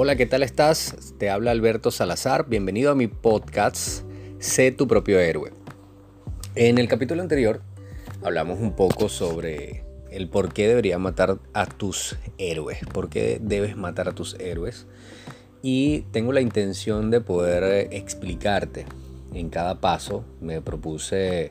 [0.00, 1.12] Hola, ¿qué tal estás?
[1.18, 2.48] Te habla Alberto Salazar.
[2.48, 4.04] Bienvenido a mi podcast
[4.38, 5.52] Sé tu propio héroe.
[6.54, 7.62] En el capítulo anterior
[8.22, 13.76] hablamos un poco sobre el por qué deberías matar a tus héroes, por qué debes
[13.76, 14.86] matar a tus héroes.
[15.62, 18.86] Y tengo la intención de poder explicarte
[19.34, 20.24] en cada paso.
[20.40, 21.50] Me propuse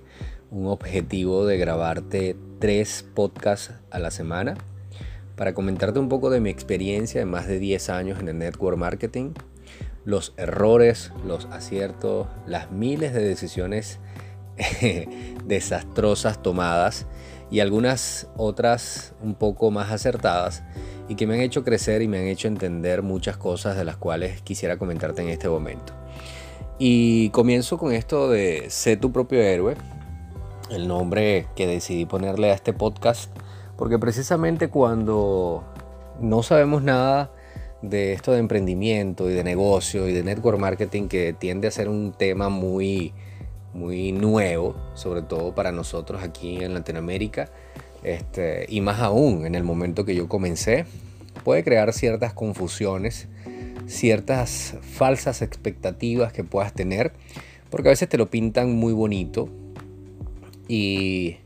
[0.51, 4.55] un objetivo de grabarte tres podcasts a la semana
[5.37, 8.77] para comentarte un poco de mi experiencia de más de 10 años en el network
[8.77, 9.31] marketing,
[10.03, 13.99] los errores, los aciertos, las miles de decisiones
[15.45, 17.05] desastrosas tomadas
[17.51, 20.63] y algunas otras un poco más acertadas
[21.07, 23.95] y que me han hecho crecer y me han hecho entender muchas cosas de las
[23.95, 25.93] cuales quisiera comentarte en este momento.
[26.79, 29.75] Y comienzo con esto de Sé tu propio héroe,
[30.69, 33.31] el nombre que decidí ponerle a este podcast,
[33.77, 35.63] porque precisamente cuando
[36.19, 37.31] no sabemos nada
[37.81, 41.89] de esto de emprendimiento y de negocio y de network marketing, que tiende a ser
[41.89, 43.13] un tema muy,
[43.73, 47.49] muy nuevo, sobre todo para nosotros aquí en Latinoamérica,
[48.03, 50.85] este, y más aún en el momento que yo comencé,
[51.43, 53.27] puede crear ciertas confusiones,
[53.85, 57.13] ciertas falsas expectativas que puedas tener,
[57.69, 59.49] porque a veces te lo pintan muy bonito
[60.67, 61.37] y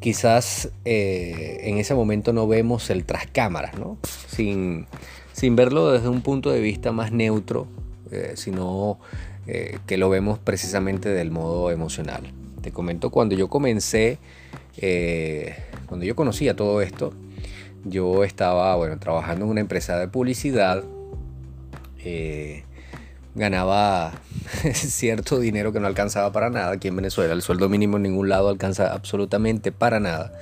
[0.00, 3.98] quizás eh, en ese momento no vemos el tras cámaras, ¿no?
[4.28, 4.86] Sin,
[5.32, 7.66] sin verlo desde un punto de vista más neutro,
[8.10, 8.98] eh, sino
[9.46, 12.22] eh, que lo vemos precisamente del modo emocional.
[12.60, 14.18] Te comento, cuando yo comencé,
[15.86, 17.12] cuando yo conocía todo esto,
[17.84, 20.82] yo estaba bueno, trabajando en una empresa de publicidad
[23.34, 24.12] ganaba
[24.72, 27.32] cierto dinero que no alcanzaba para nada aquí en Venezuela.
[27.32, 30.32] El sueldo mínimo en ningún lado alcanza absolutamente para nada.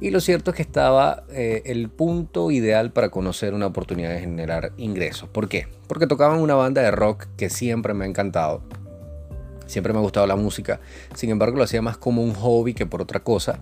[0.00, 4.20] Y lo cierto es que estaba eh, el punto ideal para conocer una oportunidad de
[4.20, 5.28] generar ingresos.
[5.28, 5.68] ¿Por qué?
[5.86, 8.62] Porque tocaban una banda de rock que siempre me ha encantado.
[9.66, 10.80] Siempre me ha gustado la música.
[11.14, 13.60] Sin embargo, lo hacía más como un hobby que por otra cosa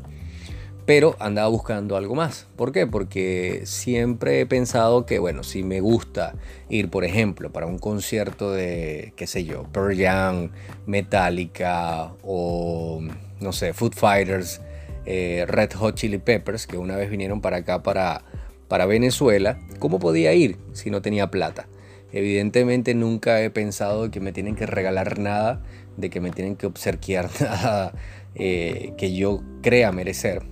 [0.90, 2.48] pero andaba buscando algo más.
[2.56, 2.84] ¿Por qué?
[2.84, 6.34] Porque siempre he pensado que, bueno, si me gusta
[6.68, 10.50] ir, por ejemplo, para un concierto de, qué sé yo, Pearl Jam,
[10.86, 13.00] Metallica o,
[13.38, 14.62] no sé, Food Fighters,
[15.06, 18.24] eh, Red Hot Chili Peppers, que una vez vinieron para acá, para,
[18.66, 21.68] para Venezuela, ¿cómo podía ir si no tenía plata?
[22.10, 25.62] Evidentemente nunca he pensado que me tienen que regalar nada,
[25.96, 27.92] de que me tienen que obsequiar nada
[28.34, 30.49] eh, que yo crea merecer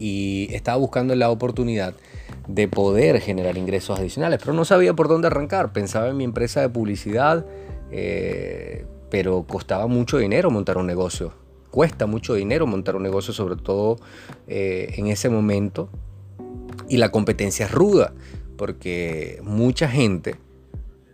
[0.00, 1.94] y estaba buscando la oportunidad
[2.48, 5.72] de poder generar ingresos adicionales, pero no sabía por dónde arrancar.
[5.72, 7.46] Pensaba en mi empresa de publicidad,
[7.92, 11.34] eh, pero costaba mucho dinero montar un negocio.
[11.70, 13.98] Cuesta mucho dinero montar un negocio, sobre todo
[14.48, 15.90] eh, en ese momento.
[16.88, 18.14] Y la competencia es ruda,
[18.56, 20.36] porque mucha gente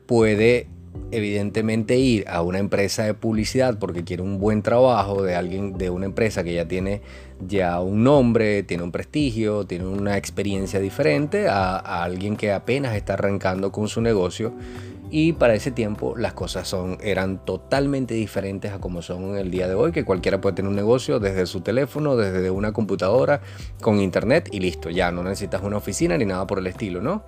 [0.07, 0.69] puede
[1.11, 5.91] evidentemente ir a una empresa de publicidad porque quiere un buen trabajo de alguien de
[5.91, 7.03] una empresa que ya tiene
[7.47, 13.15] ya un nombre, tiene un prestigio, tiene una experiencia diferente a, alguien que apenas está
[13.15, 14.53] arrancando con su negocio
[15.11, 19.69] y para ese tiempo las cosas son eran totalmente diferentes a como son el día
[19.69, 23.41] de hoy que cualquiera puede tener un negocio desde su teléfono, desde una computadora
[23.81, 27.23] con internet y listo, ya no necesitas una oficina ni nada por el estilo, ¿no?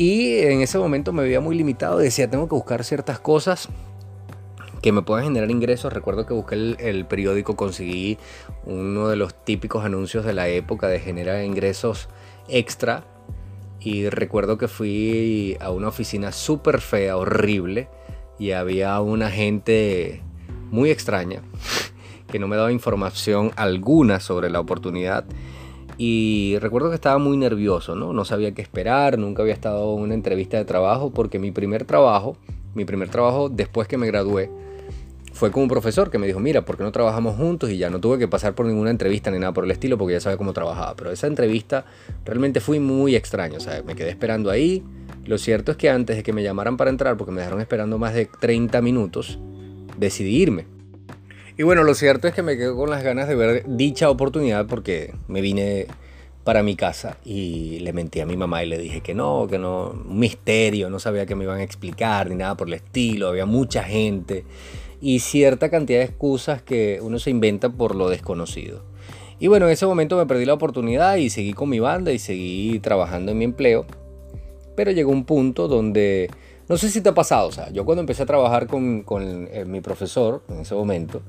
[0.00, 3.68] Y en ese momento me veía muy limitado, decía, tengo que buscar ciertas cosas
[4.80, 5.92] que me puedan generar ingresos.
[5.92, 8.16] Recuerdo que busqué el, periódico, conseguí
[8.64, 12.08] uno de los típicos anuncios de la época de generar ingresos
[12.48, 13.04] extra.
[13.78, 17.90] Y recuerdo que fui a una oficina súper fea, horrible,
[18.38, 20.22] y había una gente
[20.70, 21.42] muy extraña
[22.32, 25.26] que no me daba información alguna sobre la oportunidad.
[26.02, 28.14] Y recuerdo que estaba muy nervioso, ¿no?
[28.14, 31.84] No sabía qué esperar, nunca había estado en una entrevista de trabajo porque mi primer
[31.84, 32.38] trabajo,
[32.74, 34.50] mi primer trabajo después que me gradué,
[35.34, 37.68] fue con un profesor que me dijo, mira, ¿por qué no trabajamos juntos?
[37.68, 40.14] Y ya no tuve que pasar por ninguna entrevista ni nada por el estilo porque
[40.14, 40.96] ya sabía cómo trabajaba.
[40.96, 41.84] Pero esa entrevista
[42.24, 44.82] realmente fue muy extraña, o sea, me quedé esperando ahí.
[45.26, 47.98] Lo cierto es que antes de que me llamaran para entrar, porque me dejaron esperando
[47.98, 49.38] más de 30 minutos,
[49.98, 50.79] decidí irme.
[51.60, 54.64] Y bueno, lo cierto es que me quedo con las ganas de ver dicha oportunidad
[54.64, 55.88] porque me vine
[56.42, 59.58] para mi casa y le mentí a mi mamá y le dije que no, que
[59.58, 63.28] no, un misterio, no sabía que me iban a explicar ni nada por el estilo,
[63.28, 64.46] había mucha gente
[65.02, 68.82] y cierta cantidad de excusas que uno se inventa por lo desconocido.
[69.38, 72.18] Y bueno, en ese momento me perdí la oportunidad y seguí con mi banda y
[72.18, 73.84] seguí trabajando en mi empleo,
[74.76, 76.30] pero llegó un punto donde
[76.70, 79.04] no sé si te ha pasado, o sea, yo cuando empecé a trabajar con,
[79.50, 81.20] eh, mi profesor en ese momento,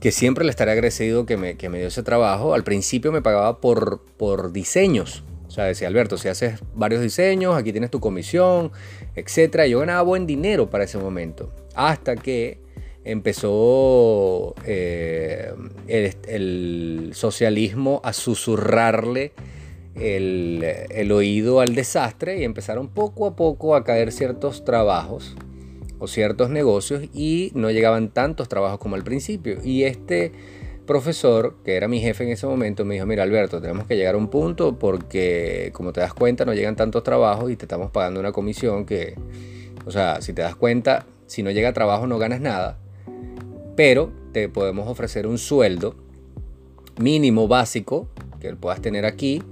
[0.00, 3.22] que siempre le estaré agradecido que me, que me dio ese trabajo, al principio me
[3.22, 5.22] pagaba por, por diseños.
[5.46, 8.72] O sea, decía Alberto, si haces varios diseños, aquí tienes tu comisión,
[9.14, 9.66] etc.
[9.68, 11.52] Yo ganaba buen dinero para ese momento.
[11.76, 12.58] Hasta que
[13.04, 15.52] empezó eh,
[15.86, 19.34] el, socialismo a susurrarle
[20.00, 25.36] el, oído al desastre y empezaron poco a poco a caer ciertos trabajos
[25.98, 29.58] o ciertos negocios y no llegaban tantos trabajos como al principio.
[29.64, 30.32] Y este
[30.86, 34.14] profesor, que era mi jefe en ese momento, me dijo, mira Alberto, tenemos que llegar
[34.14, 37.90] a un punto porque como te das cuenta no llegan tantos trabajos y te estamos
[37.90, 39.14] pagando una comisión que,
[39.84, 42.78] o sea, si te das cuenta, si no llega trabajo no ganas nada,
[43.76, 45.94] pero te podemos ofrecer un sueldo
[46.98, 48.08] mínimo básico
[48.40, 49.42] que puedas tener aquí,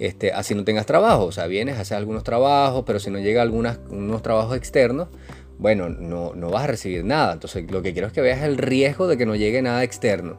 [0.00, 3.42] este, así no tengas trabajo, o sea, vienes, haces algunos trabajos, pero si no llega
[3.42, 5.08] algunos unos trabajos externos,
[5.58, 7.34] bueno, no, no vas a recibir nada.
[7.34, 10.38] Entonces lo que quiero es que veas el riesgo de que no llegue nada externo.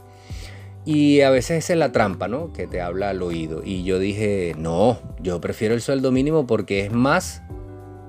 [0.83, 2.51] Y a veces esa es la trampa, ¿no?
[2.53, 3.61] Que te habla al oído.
[3.63, 7.43] Y yo dije, no, yo prefiero el sueldo mínimo porque es más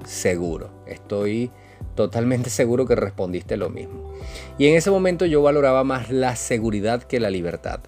[0.07, 0.71] seguro.
[0.87, 1.51] Estoy
[1.95, 4.11] totalmente seguro que respondiste lo mismo.
[4.57, 7.81] Y en ese momento yo valoraba más la seguridad que la libertad.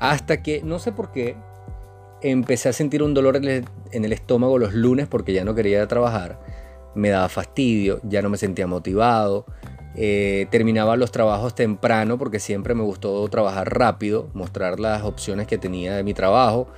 [0.00, 1.36] Hasta que, no sé por qué,
[2.24, 6.40] empecé a sentir un dolor en el estómago los lunes porque ya no quería trabajar
[6.94, 9.46] me daba fastidio, ya no me sentía motivado.
[9.96, 15.58] Eh, terminaba los trabajos temprano porque siempre me gustó trabajar rápido, mostrar las opciones que
[15.58, 16.68] tenía de mi trabajo.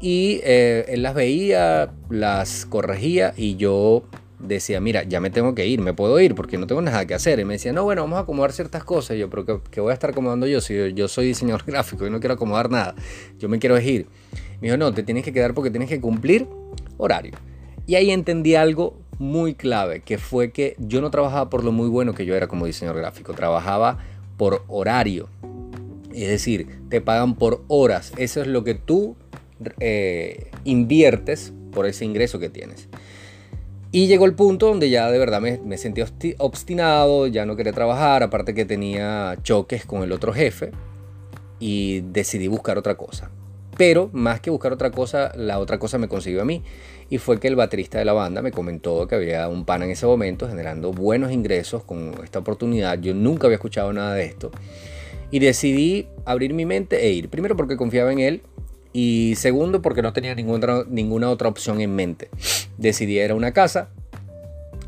[0.00, 4.02] Y eh, él las veía, las corregía y yo
[4.40, 7.14] decía, mira, ya me tengo que ir, me puedo ir porque no tengo nada que
[7.14, 7.38] hacer.
[7.38, 9.16] Y me decía, no, bueno, vamos a acomodar ciertas cosas.
[9.16, 12.10] Y yo, pero ¿qué, voy a estar acomodando yo si yo, soy diseñador gráfico y
[12.10, 12.94] no quiero acomodar nada?
[13.38, 14.06] Yo me quiero ir.
[14.64, 16.48] Dijo, no, te tienes que quedar porque tienes que cumplir
[16.96, 17.32] horario.
[17.86, 21.86] Y ahí entendí algo muy clave, que fue que yo no trabajaba por lo muy
[21.90, 23.98] bueno que yo era como diseñador gráfico, trabajaba
[24.38, 25.28] por horario.
[26.14, 28.14] Es decir, te pagan por horas.
[28.16, 29.16] Eso es lo que tú
[29.80, 32.88] eh, inviertes por ese ingreso que tienes.
[33.92, 36.02] Y llegó el punto donde ya de verdad me sentí
[36.38, 40.70] obstinado, ya no quería trabajar, aparte que tenía choques con el otro jefe
[41.60, 43.30] y decidí buscar otra cosa.
[43.76, 46.62] Pero más que buscar otra cosa, la otra cosa me consiguió a mí.
[47.10, 49.90] Y fue que el baterista de la banda me comentó que había un pan en
[49.90, 52.98] ese momento generando buenos ingresos con esta oportunidad.
[53.00, 54.50] Yo nunca había escuchado nada de esto.
[55.30, 57.28] Y decidí abrir mi mente e ir.
[57.28, 58.42] Primero porque confiaba en él.
[58.92, 62.30] Y segundo porque no tenía ninguna, ninguna otra opción en mente.
[62.78, 63.90] Decidí ir a una casa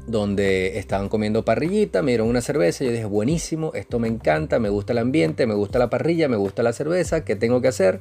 [0.06, 4.68] donde estaban comiendo parrillita, me dieron una cerveza, yo dije, buenísimo, esto me encanta, me
[4.68, 8.00] gusta el ambiente, me gusta la parrilla, me gusta la cerveza, ¿qué tengo que hacer?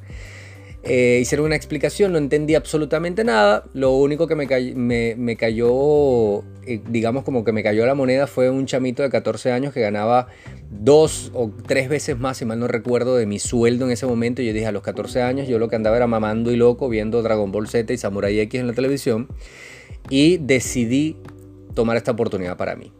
[0.88, 3.64] Eh, hicieron una explicación, no entendí absolutamente nada.
[3.74, 8.50] Lo único que me, me, cayó, eh, digamos como que me cayó la moneda fue
[8.50, 10.28] un chamito de 14 años que ganaba
[10.70, 14.42] dos o tres veces más, si mal no recuerdo, de mi sueldo en ese momento.
[14.42, 17.20] Yo dije, a los 14 años yo lo que andaba era mamando y loco viendo
[17.20, 19.26] Dragon Ball Z y Samurai X en la televisión.
[20.08, 21.16] Y decidí
[21.74, 22.92] tomar esta oportunidad para mí.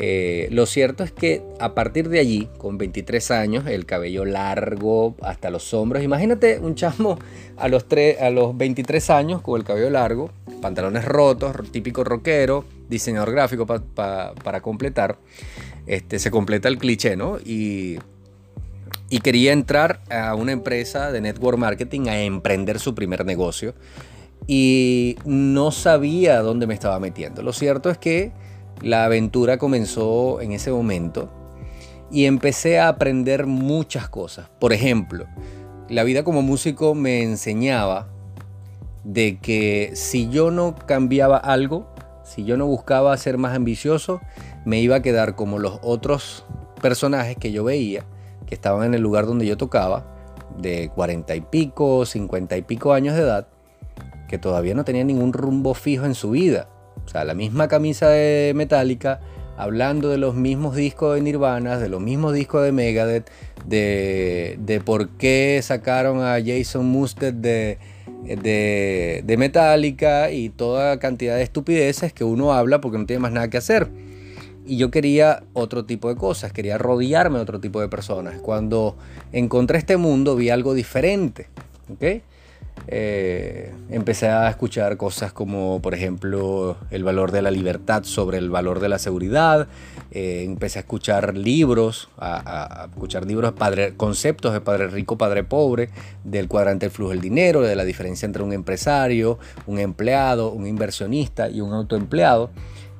[0.00, 5.16] Eh, lo cierto es que a partir de allí, con 23 años, el cabello largo
[5.22, 7.18] hasta los hombros, imagínate un chamo
[7.56, 7.84] a los,
[8.20, 10.30] a los 23 años con el cabello largo,
[10.62, 15.18] pantalones rotos, típico rockero, diseñador gráfico para completar,
[15.86, 17.38] este, se completa el cliché, ¿no?
[17.44, 17.98] Y,
[19.10, 23.74] y quería entrar a una empresa de network marketing a emprender su primer negocio
[24.46, 27.42] y no sabía dónde me estaba metiendo.
[27.42, 28.32] Lo cierto es que
[28.82, 31.30] la aventura comenzó en ese momento
[32.10, 34.48] y empecé a aprender muchas cosas.
[34.58, 35.26] Por ejemplo,
[35.88, 38.08] la vida como músico me enseñaba
[39.04, 41.86] de que si yo no cambiaba algo,
[42.24, 44.20] si yo no buscaba ser más ambicioso,
[44.64, 46.44] me iba a quedar como los otros
[46.80, 48.04] personajes que yo veía,
[48.46, 50.04] que estaban en el lugar donde yo tocaba,
[50.58, 53.48] de cuarenta y pico, cincuenta y pico años de edad,
[54.28, 56.68] que todavía no tenían ningún rumbo fijo en su vida
[57.04, 59.20] o sea, la misma camisa de Metallica,
[59.56, 63.30] hablando de los mismos discos de Nirvana, de los mismos discos de Megadeth,
[63.66, 67.78] de, por qué sacaron a Jason Mustard de,
[68.24, 73.32] de, de, Metallica y toda cantidad de estupideces que uno habla porque no tiene más
[73.32, 73.88] nada que hacer.
[74.66, 78.38] Y yo quería otro tipo de cosas, quería rodearme de otro tipo de personas.
[78.40, 78.96] Cuando
[79.32, 81.48] encontré este mundo vi algo diferente.
[81.90, 82.22] ¿okay?
[82.90, 88.48] Eh, empecé a escuchar cosas como, por ejemplo, el valor de la libertad sobre el
[88.48, 89.68] valor de la seguridad.
[90.10, 95.90] Eh, empecé a escuchar libros, a, escuchar libros, padre, conceptos de padre rico, padre pobre,
[96.24, 100.66] del cuadrante del flujo del dinero, de la diferencia entre un empresario, un empleado, un
[100.66, 102.50] inversionista y un autoempleado.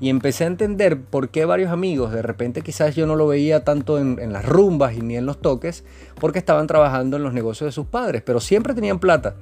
[0.00, 3.64] Y empecé a entender por qué varios amigos, de repente quizás yo no lo veía
[3.64, 5.82] tanto en, en las rumbas y ni en los toques,
[6.20, 9.34] porque estaban trabajando en los negocios de sus padres, pero siempre tenían plata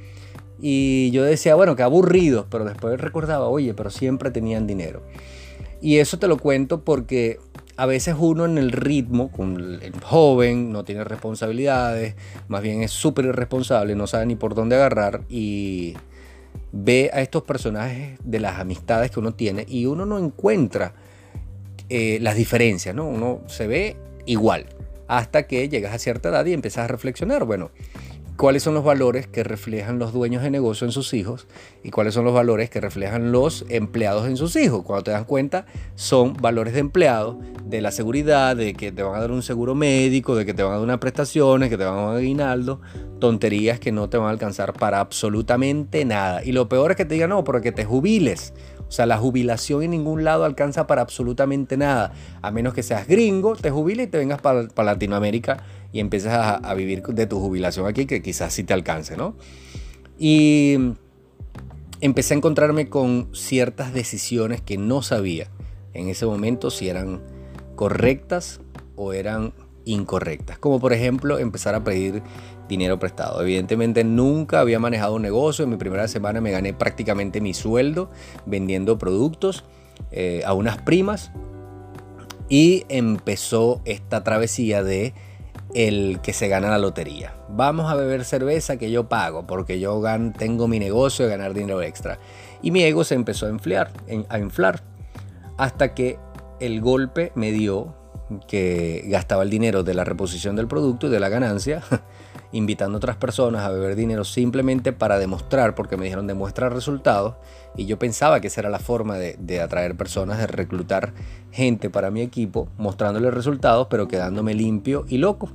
[0.61, 5.03] Y yo decía, bueno, qué aburridos, pero después recordaba, oye, pero siempre tenían dinero.
[5.81, 7.39] Y eso te lo cuento porque
[7.77, 12.15] a veces uno en el ritmo, con el joven, no tiene responsabilidades,
[12.49, 15.95] más bien es súper irresponsable, no sabe ni por dónde agarrar y
[16.73, 20.95] ve a estos personajes de las amistades que uno tiene y uno no encuentra
[21.89, 23.07] eh, las diferencias, ¿no?
[23.07, 24.67] Uno se ve igual
[25.07, 27.71] hasta que llegas a cierta edad y empiezas a reflexionar, bueno,
[28.37, 31.47] cuáles son los valores que reflejan los dueños de negocio en sus hijos
[31.83, 34.83] y cuáles son los valores que reflejan los empleados en sus hijos.
[34.85, 39.17] Cuando te das cuenta, son valores de empleado, de la seguridad, de que te van
[39.17, 41.85] a dar un seguro médico, de que te van a dar unas prestaciones, que te
[41.85, 42.81] van a dar aguinaldo,
[43.19, 46.45] tonterías que no te van a alcanzar para absolutamente nada.
[46.45, 48.53] Y lo peor es que te digan, no, porque te jubiles.
[48.89, 52.13] O sea, la jubilación en ningún lado alcanza para absolutamente nada.
[52.43, 56.75] A menos que seas gringo, te jubiles y te vengas para, Latinoamérica y empieces a,
[56.75, 59.35] vivir de tu jubilación aquí, que quizás sí te alcance, ¿no?
[60.19, 60.77] Y
[62.01, 65.49] empecé a encontrarme con ciertas decisiones que no sabía
[65.95, 67.21] en ese momento si eran
[67.75, 68.61] correctas
[68.95, 69.53] o eran
[69.87, 70.59] incorrectas.
[70.59, 72.23] Como por ejemplo empezar a pedir
[72.69, 73.41] dinero prestado.
[73.41, 75.65] Evidentemente nunca había manejado un negocio.
[75.65, 78.11] En mi primera semana me gané prácticamente mi sueldo
[78.45, 79.65] vendiendo productos
[80.11, 81.31] eh, a unas primas.
[82.49, 85.15] Y empezó esta travesía de
[85.75, 87.35] el que se gana la lotería.
[87.49, 90.03] Vamos a beber cerveza que yo pago porque yo
[90.39, 92.19] tengo mi negocio de ganar dinero extra.
[92.63, 93.93] Y mi ego se empezó a inflar,
[94.29, 94.83] a inflar
[95.57, 96.19] hasta que
[96.61, 97.95] el golpe me dio
[98.49, 101.83] que gastaba el dinero de la reposición del producto y de la ganancia,
[102.53, 107.35] invitando otras personas a beber dinero simplemente para demostrar, porque me dijeron demuestra resultados,
[107.77, 111.13] y yo pensaba que esa era la forma de, atraer personas, de reclutar
[111.53, 115.51] gente para mi equipo, mostrándole resultados, pero quedándome limpio y loco.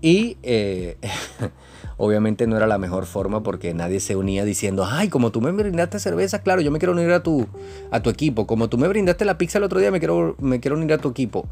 [0.00, 0.96] Y eh,
[2.00, 5.52] obviamente no era la mejor forma porque nadie se unía diciendo, ay, como tú me
[5.52, 7.46] brindaste cerveza, claro, yo me quiero unir a tu,
[7.90, 8.46] a tu equipo.
[8.46, 10.98] Como tú me brindaste la pizza el otro día, me quiero, me quiero unir a
[10.98, 11.46] tu equipo.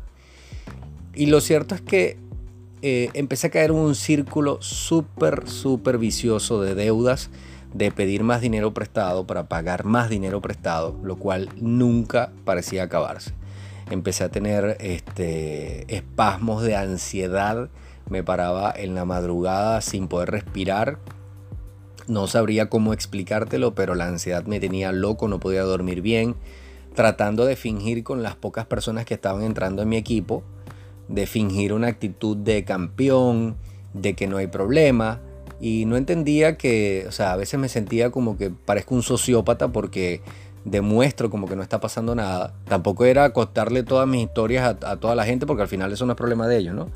[1.15, 2.17] Y lo cierto es que
[2.81, 7.29] eh, empecé a caer en un círculo súper, súper vicioso de deudas,
[7.75, 13.33] de pedir más dinero prestado para pagar más dinero prestado, lo cual nunca parecía acabarse.
[13.91, 17.69] Empecé a tener este, espasmos de ansiedad
[18.09, 20.99] me paraba en la madrugada sin poder respirar.
[22.07, 26.37] No sabría cómo explicártelo, pero la ansiedad me tenía loco, no podía dormir bien,
[26.95, 30.43] tratando de fingir con las pocas personas que estaban entrando en mi equipo,
[31.09, 33.57] de fingir una actitud de campeón,
[33.93, 35.21] de que no hay problema,
[35.61, 39.69] y no entendía que, o sea, a veces me sentía como que parezco un sociópata
[39.69, 40.23] porque
[40.65, 42.55] demuestro como que no está pasando nada.
[42.69, 46.13] Tampoco era contarle todas mis historias a, toda la gente porque al final eso no
[46.13, 46.89] es problema de ellos, ¿no?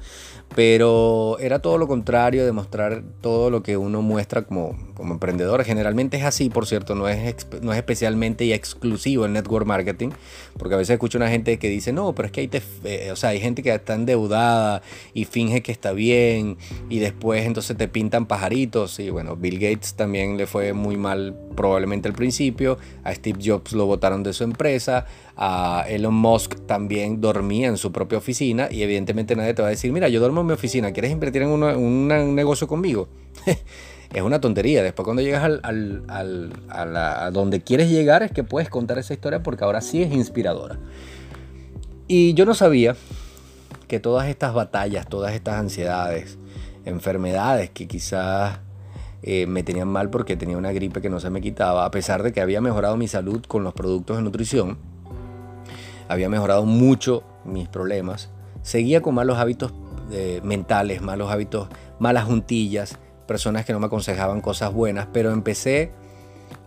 [0.55, 5.65] Pero era todo lo contrario, demostrar todo lo que uno muestra como, como emprendedor.
[5.65, 10.11] Generalmente es así, por cierto, no es, no es especialmente y exclusivo el network marketing,
[10.59, 12.51] porque a veces escucho una gente que dice, no, pero es que hay,
[12.85, 14.83] eh, o sea, hay gente que está endeudada
[15.15, 16.59] y finge que está bien
[16.91, 18.99] y después entonces te pintan pajaritos.
[19.01, 23.73] Y bueno, Bill Gates también le fue muy mal probablemente al principio, a Steve Jobs
[23.73, 25.07] lo votaron de su empresa,
[25.37, 29.93] Elon Musk también dormía en su propia oficina y evidentemente nadie te va a decir,
[29.93, 33.09] mira, yo duermo en mi oficina, ¿quieres invertir en un negocio conmigo?
[34.15, 34.83] es una tontería.
[34.83, 36.03] Después cuando llegas al,
[36.69, 40.79] a, donde quieres llegar es que puedes contar esa historia porque ahora sí es inspiradora.
[42.09, 42.97] Y yo no sabía
[43.89, 46.39] que todas estas batallas, todas estas ansiedades,
[46.85, 48.59] enfermedades que quizás
[49.23, 52.23] eh, me tenían mal porque tenía una gripe que no se me quitaba, a pesar
[52.23, 54.79] de que había mejorado mi salud con los productos de nutrición,
[56.13, 58.31] había mejorado mucho mis problemas,
[58.63, 59.73] seguía con malos hábitos
[60.13, 65.93] eh, mentales, malos hábitos, malas juntillas, personas que no me aconsejaban cosas buenas, pero empecé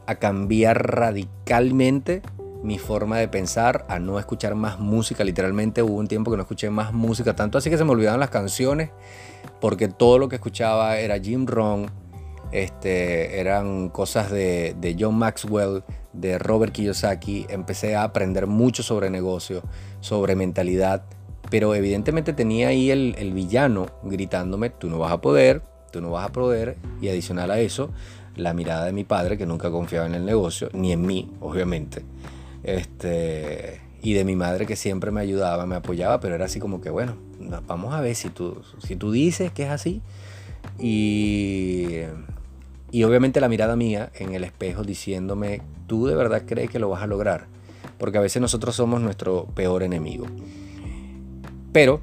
[0.08, 2.22] a cambiar radicalmente
[2.64, 5.24] mi forma de pensar, a no escuchar más música.
[5.24, 8.20] Literalmente hubo un tiempo que no escuché más música, tanto así que se me olvidaban
[8.20, 8.90] las canciones,
[9.62, 11.92] porque todo lo que escuchaba era Jim Rohn,
[12.52, 15.84] este, eran cosas de, de, John Maxwell,
[16.14, 17.46] de Robert Kiyosaki.
[17.50, 19.64] Empecé a aprender mucho sobre negocio,
[20.00, 21.04] sobre mentalidad,
[21.50, 25.62] pero evidentemente tenía ahí el, el villano gritándome, tú no vas a poder,
[25.92, 27.92] tú no vas a poder, y adicional a eso,
[28.36, 32.04] la mirada de mi padre, que nunca confiaba en el negocio, ni en mí, obviamente.
[32.64, 36.82] Este, y de mi madre que siempre me ayudaba, me apoyaba, pero era así como
[36.82, 37.16] que, bueno,
[37.68, 40.02] vamos a ver si tú, si tú dices que es así.
[40.80, 42.04] Y
[42.96, 46.88] y obviamente la mirada mía en el espejo diciéndome, ¿tú de verdad crees que lo
[46.88, 47.46] vas a lograr?
[47.98, 50.26] Porque a veces nosotros somos nuestro peor enemigo.
[51.74, 52.00] Pero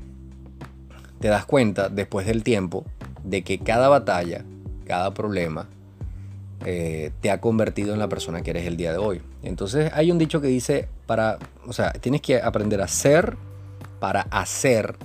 [1.19, 2.85] te das cuenta después del tiempo
[3.25, 4.45] de que cada batalla,
[4.85, 5.67] cada problema,
[6.67, 9.23] eh, te ha convertido en la persona que eres el día de hoy.
[9.43, 13.39] Entonces hay un dicho que dice, para, o sea, tienes que aprender a ser
[13.99, 14.97] para hacer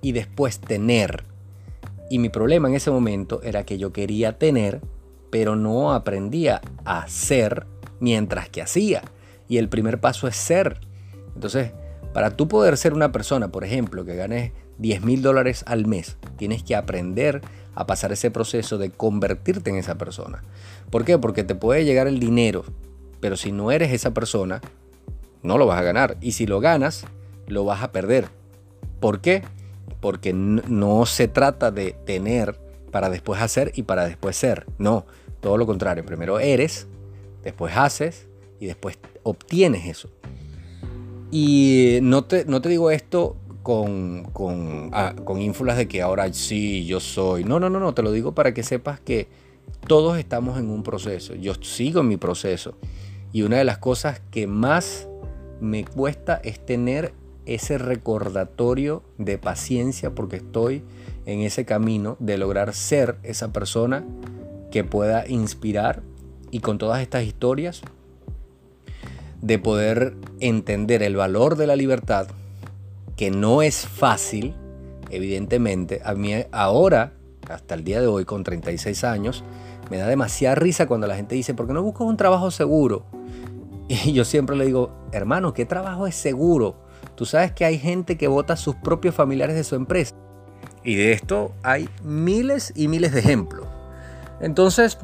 [0.00, 1.24] y después tener.
[2.10, 4.80] Y mi problema en ese momento era que yo quería tener,
[5.30, 7.66] pero no aprendía a ser
[8.00, 9.02] mientras que hacía.
[9.48, 10.80] Y el primer paso es ser.
[11.34, 11.72] Entonces,
[12.12, 16.16] para tú poder ser una persona, por ejemplo, que ganes 10 mil dólares al mes,
[16.36, 17.40] tienes que aprender
[17.74, 20.44] a pasar ese proceso de convertirte en esa persona.
[20.90, 21.18] ¿Por qué?
[21.18, 22.64] Porque te puede llegar el dinero,
[23.20, 24.60] pero si no eres esa persona,
[25.42, 26.16] no lo vas a ganar.
[26.20, 27.04] Y si lo ganas,
[27.48, 28.28] lo vas a perder.
[29.00, 29.42] ¿Por qué?
[30.04, 34.66] Porque no se trata de tener para después hacer y para después ser.
[34.76, 35.06] No,
[35.40, 36.04] todo lo contrario.
[36.04, 36.86] Primero eres,
[37.42, 38.28] después haces
[38.60, 40.10] y después obtienes eso.
[41.30, 46.30] Y no te, no te digo esto con, con, ah, con ínfulas de que ahora
[46.34, 47.44] sí, yo soy.
[47.44, 49.28] No, no, no, no, te lo digo para que sepas que
[49.88, 51.34] todos estamos en un proceso.
[51.34, 52.76] Yo sigo en mi proceso.
[53.32, 55.08] Y una de las cosas que más
[55.62, 57.14] me cuesta es tener
[57.46, 60.82] ese recordatorio de paciencia porque estoy
[61.26, 64.04] en ese camino de lograr ser esa persona
[64.70, 66.02] que pueda inspirar
[66.50, 67.82] y con todas estas historias
[69.40, 72.28] de poder entender el valor de la libertad,
[73.16, 74.54] que no es fácil,
[75.10, 76.00] evidentemente.
[76.04, 77.12] A mí ahora,
[77.50, 79.44] hasta el día de hoy, con 36 años,
[79.90, 83.04] me da demasiada risa cuando la gente dice, ¿por qué no buscas un trabajo seguro?
[83.86, 86.83] Y yo siempre le digo, hermano, ¿qué trabajo es seguro?
[87.14, 90.14] Tú sabes que hay gente que vota a sus propios familiares de su empresa.
[90.82, 93.66] Y de esto hay miles y miles de ejemplos.
[94.40, 94.98] Entonces,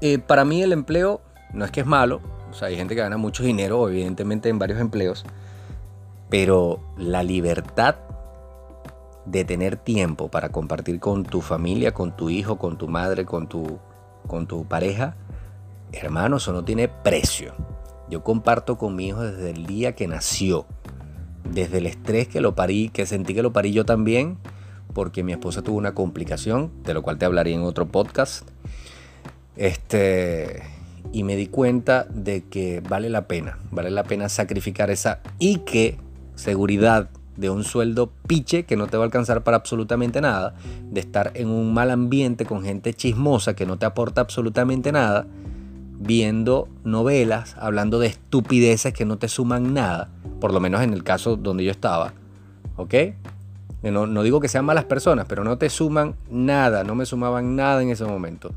[0.00, 1.20] eh, para mí el empleo
[1.52, 2.20] no es que es malo.
[2.50, 5.24] O sea, hay gente que gana mucho dinero, evidentemente, en varios empleos.
[6.30, 7.96] Pero la libertad
[9.26, 13.48] de tener tiempo para compartir con tu familia, con tu hijo, con tu madre, con
[13.48, 13.78] tu,
[14.26, 15.16] con tu pareja,
[15.92, 17.52] hermano, eso no tiene precio.
[18.08, 20.66] Yo comparto con mi hijo desde el día que nació,
[21.52, 24.38] desde el estrés que lo parí, que sentí que lo parí yo también,
[24.92, 28.48] porque mi esposa tuvo una complicación, de lo cual te hablaría en otro podcast.
[29.56, 30.62] Este,
[31.12, 35.58] y me di cuenta de que vale la pena, vale la pena sacrificar esa y
[35.58, 35.98] que
[36.34, 40.54] seguridad de un sueldo piche que no te va a alcanzar para absolutamente nada,
[40.90, 45.26] de estar en un mal ambiente con gente chismosa que no te aporta absolutamente nada,
[45.98, 51.02] viendo novelas, hablando de estupideces que no te suman nada, por lo menos en el
[51.04, 52.14] caso donde yo estaba,
[52.76, 52.94] ¿ok?
[53.82, 57.54] No, no digo que sean malas personas, pero no te suman nada, no me sumaban
[57.56, 58.52] nada en ese momento.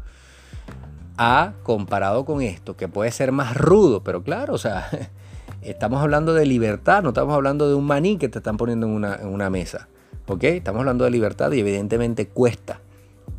[1.17, 4.89] A comparado con esto, que puede ser más rudo, pero claro, o sea,
[5.61, 8.93] Estamos hablando de libertad, no estamos hablando de un maní que te están poniendo en
[8.93, 9.89] una, mesa.
[10.27, 10.43] ¿Ok?
[10.45, 12.79] Estamos hablando de libertad y evidentemente cuesta.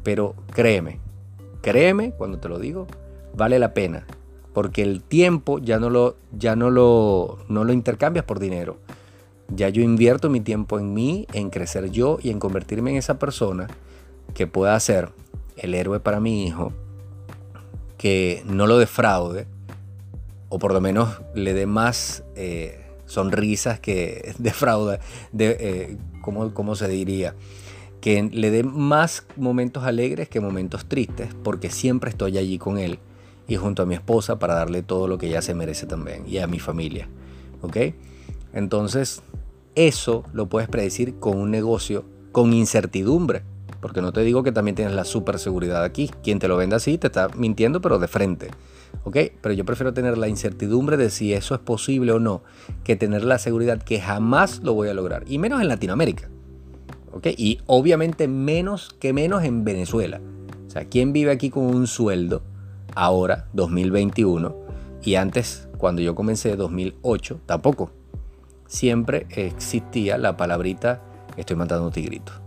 [0.03, 1.01] Pero créeme,
[1.63, 2.87] créeme cuando te lo digo,
[3.37, 4.07] vale la pena.
[4.53, 8.79] Porque el tiempo ya no lo, ya no lo, no lo intercambias por dinero.
[9.49, 13.19] Ya yo invierto mi tiempo en mí, en crecer yo y en convertirme en esa
[13.19, 13.69] persona
[14.35, 15.11] que pueda ser
[15.57, 16.73] el héroe para mi hijo,
[17.99, 19.47] que no lo defraude,
[20.49, 25.01] o por lo menos le dé más eh, sonrisas que defrauda,
[25.33, 27.35] de, eh, ¿cómo, se diría?
[28.01, 32.99] Que le dé más momentos alegres que momentos tristes, porque siempre estoy allí con él
[33.51, 36.39] y junto a mi esposa para darle todo lo que ella se merece también y
[36.39, 37.09] a mi familia.
[37.63, 37.77] ¿Ok?
[38.53, 39.23] Entonces,
[39.75, 43.43] eso lo puedes predecir con un negocio con incertidumbre.
[43.81, 46.11] Porque no te digo que también tienes la super seguridad aquí.
[46.23, 48.51] Quien te lo venda así te está mintiendo, pero de frente.
[49.03, 49.17] ¿ok?
[49.41, 52.45] Pero yo prefiero tener la incertidumbre de si eso es posible o no,
[52.85, 56.29] que tener la seguridad que jamás lo voy a lograr, y menos en Latinoamérica,
[57.13, 57.29] ¿ok?
[57.37, 60.21] Y obviamente menos que menos en Venezuela.
[60.67, 62.43] O sea, ¿quién vive aquí con un sueldo
[62.95, 64.55] ahora, 2021,
[65.03, 67.91] y antes, cuando yo comencé, 2008, tampoco?
[68.67, 71.01] Siempre existía la palabrita,
[71.37, 72.41] estoy matando tigritos.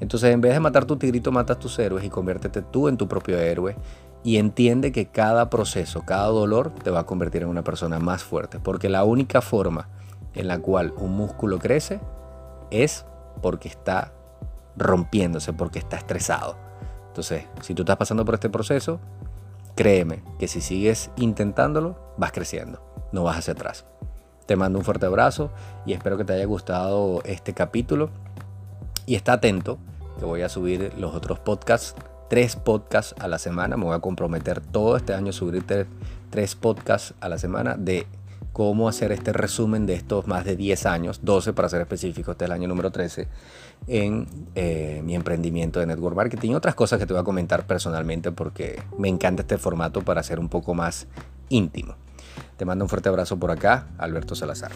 [0.00, 3.08] Entonces, en vez de matar tu tigrito, matas tus héroes y conviértete tú en tu
[3.08, 3.76] propio héroe
[4.22, 8.22] y entiende que cada proceso, cada dolor te va a convertir en una persona más
[8.22, 9.88] fuerte, porque la única forma
[10.34, 12.00] en la cual un músculo crece
[12.70, 13.04] es
[13.42, 14.12] porque está
[14.76, 16.56] rompiéndose, porque está estresado.
[17.08, 19.00] Entonces, si tú estás pasando por este proceso,
[19.78, 23.84] créeme que si sigues intentándolo, vas creciendo, no vas hacia atrás.
[24.44, 25.52] Te mando un fuerte abrazo
[25.86, 28.10] y espero que te haya gustado este capítulo.
[29.06, 29.78] Y está atento,
[30.18, 31.94] que voy a subir los otros podcasts
[32.28, 33.76] tres podcasts a la semana.
[33.76, 35.64] Me voy a comprometer todo este año a subir
[36.30, 38.08] tres, podcasts a la semana de
[38.58, 42.44] cómo hacer este resumen de estos más de 10 años, 12 para ser específico, este
[42.44, 43.28] es el año número 13,
[43.86, 48.32] en eh, mi emprendimiento de Network Marketing otras cosas que te voy a comentar personalmente
[48.32, 51.06] porque me encanta este formato para ser un poco más
[51.48, 51.94] íntimo.
[52.56, 54.72] Te mando un fuerte abrazo por acá, Alberto Salazar.